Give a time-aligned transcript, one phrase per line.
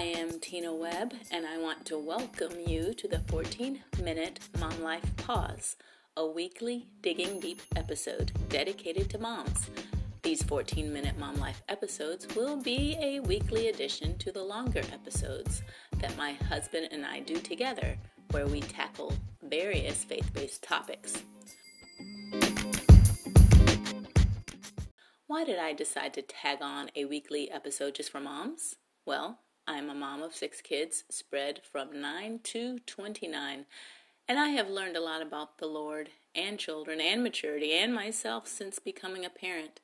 [0.00, 4.82] I am Tina Webb, and I want to welcome you to the 14 Minute Mom
[4.82, 5.76] Life Pause,
[6.16, 9.68] a weekly digging deep episode dedicated to moms.
[10.22, 15.60] These 14 minute Mom Life episodes will be a weekly addition to the longer episodes
[15.98, 17.98] that my husband and I do together,
[18.30, 19.12] where we tackle
[19.42, 21.22] various faith based topics.
[25.26, 28.76] Why did I decide to tag on a weekly episode just for moms?
[29.04, 33.66] Well, I'm a mom of six kids, spread from 9 to 29,
[34.26, 38.48] and I have learned a lot about the Lord and children and maturity and myself
[38.48, 39.78] since becoming a parent.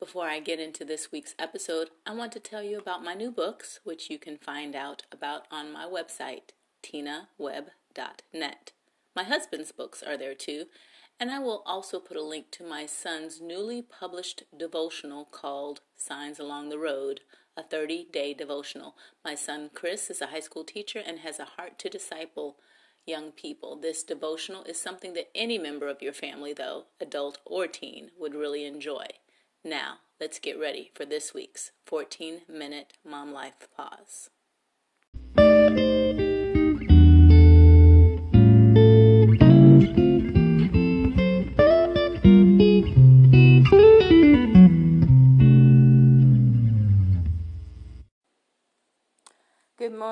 [0.00, 3.30] Before I get into this week's episode, I want to tell you about my new
[3.30, 6.52] books, which you can find out about on my website,
[6.82, 8.72] tinawebb.net.
[9.14, 10.64] My husband's books are there too,
[11.20, 16.38] and I will also put a link to my son's newly published devotional called Signs
[16.38, 17.20] Along the Road
[17.56, 18.96] a 30 day devotional.
[19.24, 22.56] My son Chris is a high school teacher and has a heart to disciple
[23.06, 23.76] young people.
[23.76, 28.34] This devotional is something that any member of your family, though, adult or teen, would
[28.34, 29.06] really enjoy.
[29.64, 34.30] Now, let's get ready for this week's 14 minute Mom Life Pause.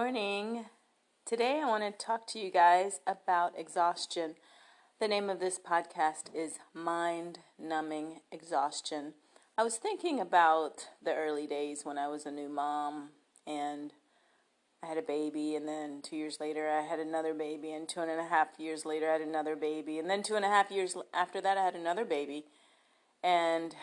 [0.00, 0.64] Morning.
[1.26, 4.36] Today I want to talk to you guys about exhaustion.
[4.98, 9.12] The name of this podcast is Mind Numbing Exhaustion.
[9.58, 13.10] I was thinking about the early days when I was a new mom
[13.46, 13.92] and
[14.82, 18.00] I had a baby, and then two years later I had another baby, and two
[18.00, 20.70] and a half years later I had another baby, and then two and a half
[20.70, 22.46] years after that I had another baby.
[23.22, 23.76] And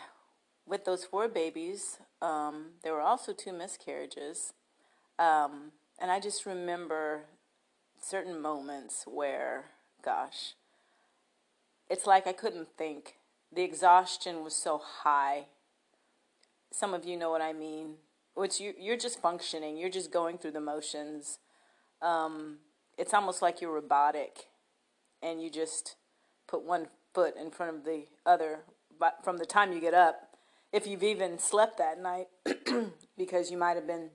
[0.66, 4.52] with those four babies, um, there were also two miscarriages.
[5.16, 5.70] Um,
[6.00, 7.22] and I just remember
[8.00, 9.66] certain moments where,
[10.04, 10.54] gosh,
[11.90, 13.14] it's like I couldn't think.
[13.52, 15.46] The exhaustion was so high.
[16.70, 17.94] Some of you know what I mean.
[18.34, 19.76] Which you you're just functioning.
[19.76, 21.38] You're just going through the motions.
[22.00, 22.58] Um,
[22.96, 24.46] it's almost like you're robotic,
[25.22, 25.96] and you just
[26.46, 28.60] put one foot in front of the other.
[29.00, 30.36] But from the time you get up,
[30.72, 32.28] if you've even slept that night,
[33.18, 34.10] because you might have been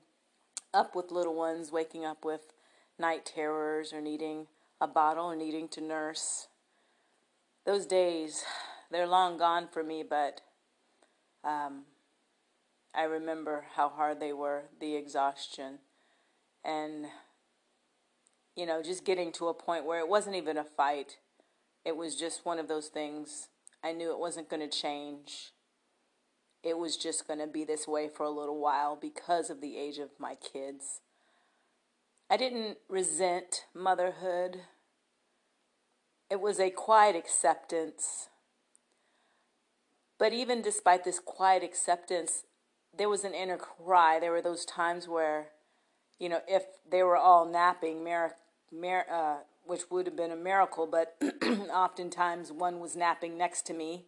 [0.73, 2.53] up with little ones, waking up with
[2.99, 4.47] night terrors or needing
[4.81, 6.47] a bottle or needing to nurse.
[7.65, 8.43] Those days,
[8.91, 10.41] they're long gone for me, but
[11.43, 11.83] um,
[12.93, 15.79] I remember how hard they were, the exhaustion,
[16.63, 17.05] and
[18.55, 21.17] you know, just getting to a point where it wasn't even a fight.
[21.83, 23.47] It was just one of those things.
[23.83, 25.51] I knew it wasn't going to change
[26.63, 29.77] it was just going to be this way for a little while because of the
[29.77, 31.01] age of my kids.
[32.29, 34.61] I didn't resent motherhood.
[36.29, 38.29] It was a quiet acceptance.
[40.17, 42.45] But even despite this quiet acceptance,
[42.97, 44.19] there was an inner cry.
[44.19, 45.49] There were those times where,
[46.17, 51.17] you know, if they were all napping, uh, which would have been a miracle, but
[51.73, 54.05] oftentimes one was napping next to me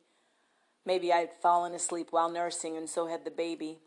[0.86, 3.80] Maybe I'd fallen asleep while nursing, and so had the baby.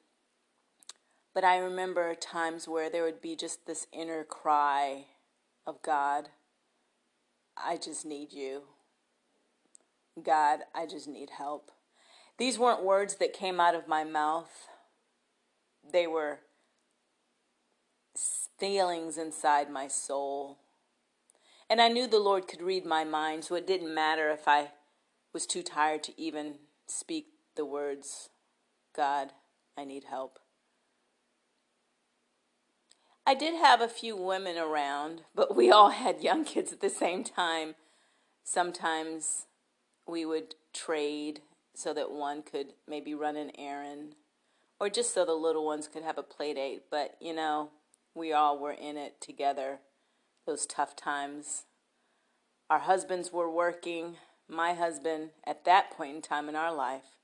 [1.34, 5.06] But I remember times where there would be just this inner cry
[5.66, 6.31] of God,
[7.56, 8.62] I just need you.
[10.22, 11.70] God, I just need help.
[12.38, 14.69] These weren't words that came out of my mouth,
[15.92, 16.41] they were
[18.58, 20.58] feelings inside my soul.
[21.70, 24.70] And I knew the Lord could read my mind, so it didn't matter if I
[25.32, 26.54] was too tired to even
[26.88, 27.26] speak
[27.56, 28.31] the words,
[28.94, 29.32] God,
[29.76, 30.38] I need help.
[33.26, 36.88] I did have a few women around, but we all had young kids at the
[36.88, 37.75] same time.
[38.43, 39.46] Sometimes
[40.06, 41.40] we would trade
[41.75, 44.14] so that one could maybe run an errand
[44.81, 46.84] or just so the little ones could have a play date.
[46.91, 47.70] But, you know,
[48.14, 49.81] we all were in it together,
[50.46, 51.64] those tough times.
[52.70, 54.17] Our husbands were working,
[54.48, 57.16] my husband, at that point in time in our life,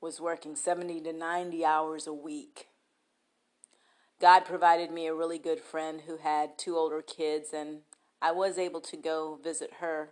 [0.00, 2.68] was working 70 to 90 hours a week.
[4.20, 7.78] God provided me a really good friend who had two older kids, and
[8.20, 10.10] I was able to go visit her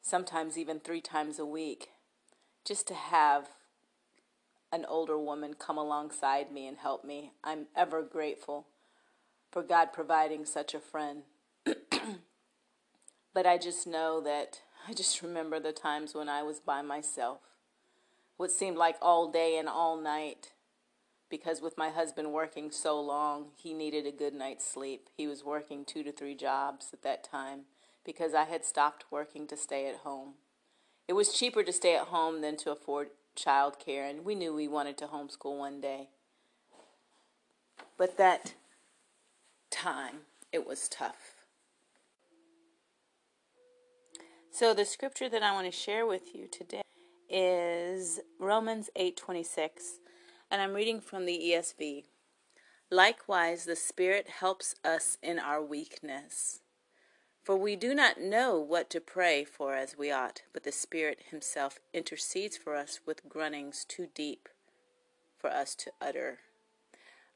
[0.00, 1.90] sometimes even three times a week
[2.64, 3.48] just to have
[4.72, 7.32] an older woman come alongside me and help me.
[7.44, 8.66] I'm ever grateful
[9.50, 11.22] for God providing such a friend.
[13.34, 17.40] but I just know that I just remember the times when I was by myself.
[18.36, 20.52] What seemed like all day and all night.
[21.28, 25.08] because with my husband working so long, he needed a good night's sleep.
[25.16, 27.62] He was working two to three jobs at that time
[28.04, 30.34] because I had stopped working to stay at home.
[31.08, 34.54] It was cheaper to stay at home than to afford child care, and we knew
[34.54, 36.10] we wanted to homeschool one day.
[37.96, 38.54] But that
[39.70, 40.20] time,
[40.52, 41.35] it was tough.
[44.58, 46.80] So the scripture that I want to share with you today
[47.28, 49.98] is Romans 8:26,
[50.50, 52.06] and I'm reading from the ESV.
[52.88, 56.60] Likewise, the Spirit helps us in our weakness.
[57.42, 61.24] For we do not know what to pray for as we ought, but the Spirit
[61.28, 64.48] Himself intercedes for us with groanings too deep
[65.36, 66.38] for us to utter.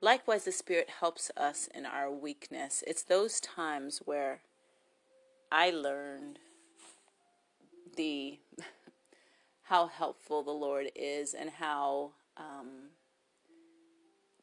[0.01, 2.83] Likewise, the Spirit helps us in our weakness.
[2.87, 4.41] It's those times where
[5.53, 6.39] I learned
[8.01, 8.39] the
[9.65, 12.93] how helpful the Lord is and how um,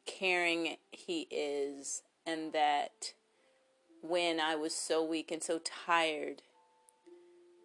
[0.06, 3.14] caring He is, and that
[4.00, 6.42] when I was so weak and so tired,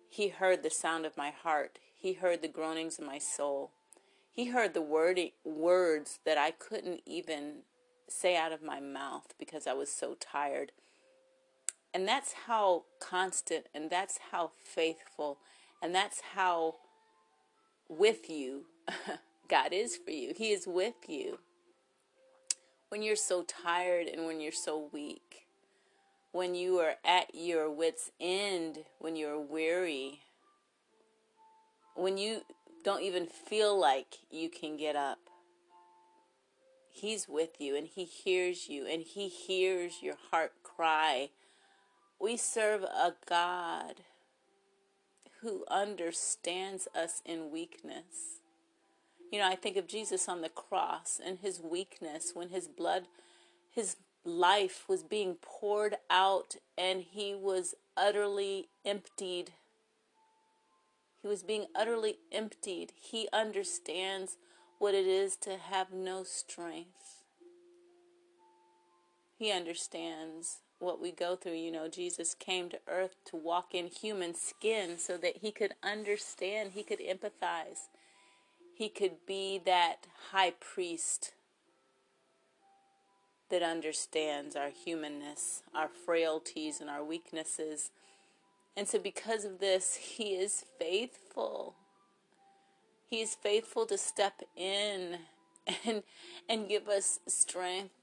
[0.09, 1.77] He heard the sound of my heart.
[1.95, 3.69] He heard the groanings of my soul.
[4.31, 7.59] He heard the word, words that I couldn't even
[8.09, 10.71] say out of my mouth because I was so tired.
[11.93, 15.37] And that's how constant and that's how faithful
[15.83, 16.75] and that's how
[17.89, 18.63] with you
[19.49, 20.33] God is for you.
[20.35, 21.39] He is with you.
[22.87, 25.45] When you're so tired and when you're so weak,
[26.31, 30.21] when you are at your wits' end, when you're weary,
[31.95, 32.41] when you
[32.83, 35.19] don't even feel like you can get up,
[36.89, 41.29] He's with you and He hears you and He hears your heart cry.
[42.19, 43.95] We serve a God
[45.43, 48.39] who understands us in weakness.
[49.31, 53.03] You know, I think of Jesus on the cross and his weakness when his blood,
[53.69, 59.51] his life was being poured out and he was utterly emptied.
[61.21, 62.93] He was being utterly emptied.
[62.95, 64.37] He understands
[64.79, 67.23] what it is to have no strength.
[69.37, 71.53] He understands what we go through.
[71.53, 75.73] You know, Jesus came to earth to walk in human skin so that he could
[75.83, 77.87] understand, he could empathize,
[78.75, 81.33] he could be that high priest
[83.49, 87.91] that understands our humanness, our frailties, and our weaknesses.
[88.75, 91.75] And so, because of this, he is faithful.
[93.09, 95.19] He is faithful to step in
[95.85, 96.03] and
[96.49, 97.93] and give us strength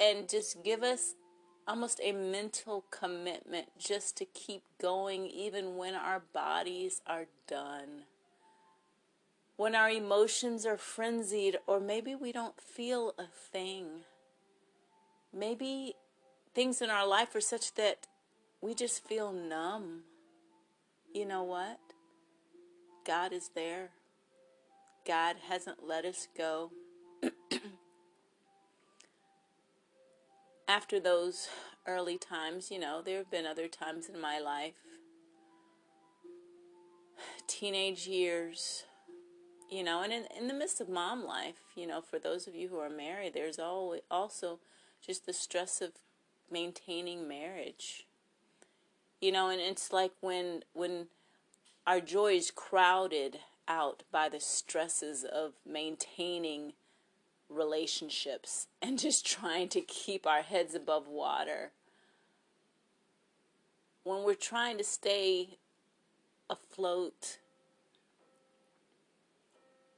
[0.00, 1.14] and just give us
[1.68, 8.04] almost a mental commitment just to keep going even when our bodies are done.
[9.56, 14.04] When our emotions are frenzied, or maybe we don't feel a thing.
[15.34, 15.94] Maybe
[16.54, 18.06] things in our life are such that
[18.62, 20.04] we just feel numb.
[21.12, 21.78] You know what?
[23.06, 23.90] God is there.
[25.06, 26.70] God hasn't let us go.
[30.68, 31.48] after those
[31.86, 34.74] early times, you know, there have been other times in my life,
[37.46, 38.84] teenage years,
[39.70, 42.54] you know, and in, in the midst of mom life, you know, for those of
[42.54, 44.60] you who are married, there's always also
[45.04, 45.92] just the stress of
[46.50, 48.06] maintaining marriage.
[49.20, 51.08] You know, and it's like when when
[51.86, 56.74] our joy is crowded out by the stresses of maintaining
[57.48, 61.72] relationships and just trying to keep our heads above water.
[64.04, 65.58] When we're trying to stay
[66.48, 67.38] afloat,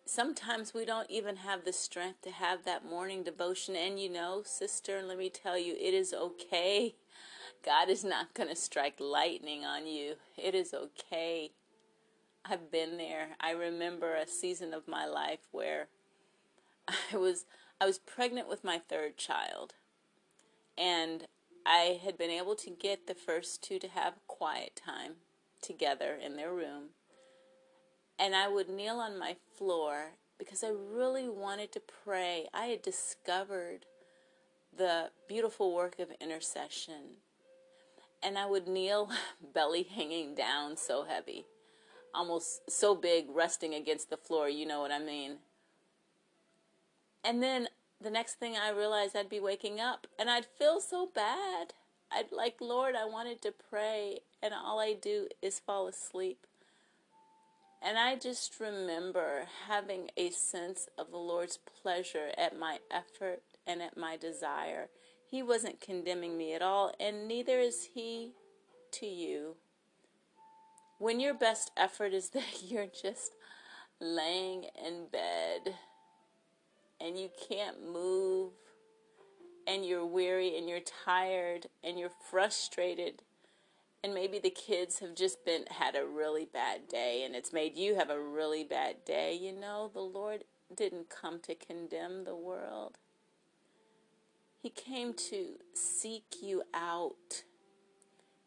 [0.04, 3.76] sometimes we don't even have the strength to have that morning devotion.
[3.76, 6.96] And you know, sister, let me tell you, it is okay.
[7.64, 10.14] God is not going to strike lightning on you.
[10.36, 11.52] It is okay.
[12.44, 13.36] I've been there.
[13.40, 15.88] I remember a season of my life where
[17.12, 17.44] I was
[17.80, 19.74] I was pregnant with my third child,
[20.76, 21.24] and
[21.64, 25.14] I had been able to get the first two to have quiet time
[25.62, 26.90] together in their room.
[28.18, 32.48] And I would kneel on my floor because I really wanted to pray.
[32.52, 33.86] I had discovered
[34.76, 37.16] the beautiful work of intercession.
[38.22, 39.10] And I would kneel,
[39.54, 41.46] belly hanging down, so heavy,
[42.14, 44.48] almost so big, resting against the floor.
[44.48, 45.38] You know what I mean?
[47.24, 47.68] And then
[48.00, 51.74] the next thing I realized, I'd be waking up and I'd feel so bad.
[52.12, 56.46] I'd like, Lord, I wanted to pray, and all I do is fall asleep.
[57.82, 63.80] And I just remember having a sense of the Lord's pleasure at my effort and
[63.80, 64.88] at my desire.
[65.30, 68.32] He wasn't condemning me at all, and neither is He
[68.92, 69.56] to you.
[70.98, 73.36] When your best effort is that you're just
[74.00, 75.76] laying in bed
[77.00, 78.52] and you can't move
[79.66, 83.22] and you're weary and you're tired and you're frustrated
[84.02, 87.76] and maybe the kids have just been had a really bad day and it's made
[87.76, 89.90] you have a really bad day you know?
[89.92, 92.98] The lord didn't come to condemn the world.
[94.62, 97.44] He came to seek you out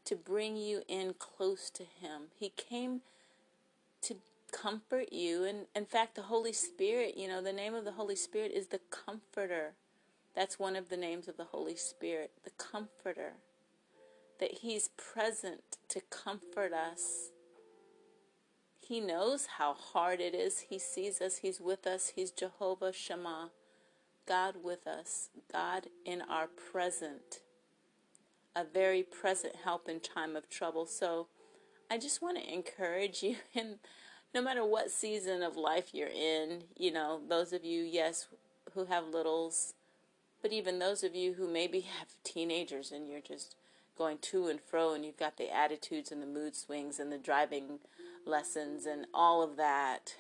[0.06, 2.24] to bring you in close to him.
[2.38, 3.02] He came
[4.02, 4.18] to
[4.54, 8.16] comfort you and in fact the holy spirit you know the name of the holy
[8.16, 9.74] spirit is the comforter
[10.36, 13.34] that's one of the names of the holy spirit the comforter
[14.40, 17.32] that He's present to comfort us.
[18.80, 20.66] He knows how hard it is.
[20.70, 21.38] He sees us.
[21.38, 22.12] He's with us.
[22.16, 23.52] He's Jehovah Shammah,
[24.28, 27.40] God with us, God in our present,
[28.56, 30.86] a very present help in time of trouble.
[30.86, 31.28] So
[31.90, 33.78] I just want to encourage you, and
[34.34, 38.28] no matter what season of life you're in, you know, those of you, yes,
[38.74, 39.74] who have littles,
[40.42, 43.56] but even those of you who maybe have teenagers and you're just
[43.98, 47.18] going to and fro, and you've got the attitudes and the mood swings and the
[47.18, 47.80] driving
[48.26, 50.16] lessons and all of that.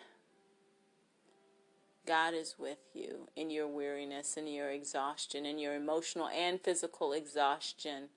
[2.05, 7.13] God is with you in your weariness and your exhaustion and your emotional and physical
[7.13, 8.09] exhaustion.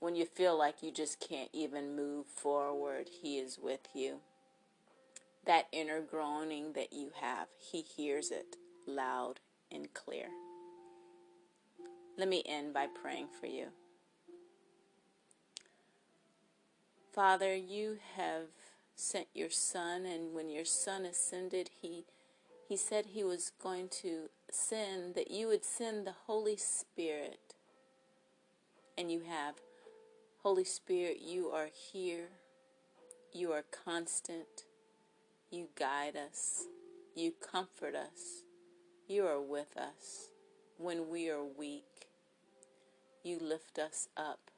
[0.00, 4.20] When you feel like you just can't even move forward, He is with you.
[5.46, 8.56] That inner groaning that you have, He hears it
[8.86, 9.40] loud
[9.72, 10.26] and clear.
[12.16, 13.68] Let me end by praying for you.
[17.12, 18.48] Father, you have
[18.94, 22.04] sent your son and when your son ascended, he
[22.68, 27.54] he said he was going to send that you would send the Holy Spirit.
[28.96, 29.56] And you have
[30.44, 32.28] Holy Spirit, you are here.
[33.32, 34.64] You are constant.
[35.52, 36.66] You guide us.
[37.16, 38.44] You comfort us.
[39.08, 40.30] You are with us
[40.76, 42.06] when we are weak.
[43.24, 44.52] You lift us up.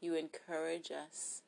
[0.00, 1.42] You encourage us.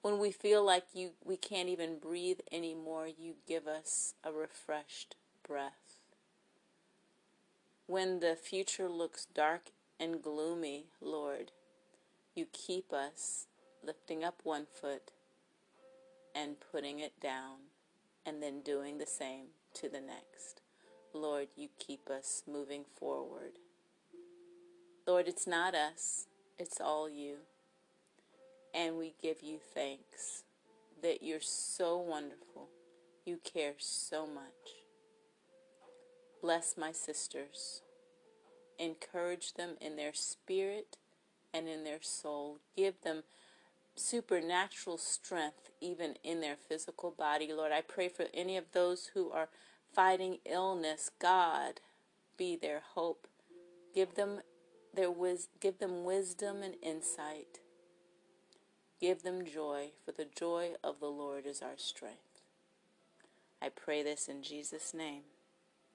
[0.00, 5.16] When we feel like you we can't even breathe anymore, you give us a refreshed
[5.46, 6.00] breath.
[7.86, 11.52] When the future looks dark and gloomy, Lord,
[12.34, 13.48] you keep us
[13.84, 15.10] lifting up one foot
[16.38, 17.56] and putting it down
[18.24, 20.60] and then doing the same to the next.
[21.12, 23.58] Lord, you keep us moving forward.
[25.06, 26.26] Lord, it's not us.
[26.58, 27.38] It's all you.
[28.74, 30.44] And we give you thanks
[31.02, 32.68] that you're so wonderful.
[33.24, 34.84] You care so much.
[36.40, 37.82] Bless my sisters.
[38.78, 40.98] Encourage them in their spirit
[41.52, 42.58] and in their soul.
[42.76, 43.22] Give them
[43.96, 47.52] supernatural strength even in their physical body.
[47.52, 49.48] Lord, I pray for any of those who are
[49.94, 51.10] fighting illness.
[51.18, 51.80] God,
[52.36, 53.28] be their hope.
[53.94, 54.40] Give them
[54.94, 57.60] their wis- give them wisdom and insight.
[59.00, 62.42] Give them joy, for the joy of the Lord is our strength.
[63.62, 65.22] I pray this in Jesus' name.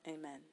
[0.07, 0.52] Amen.